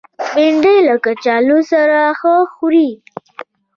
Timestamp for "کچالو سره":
1.03-1.99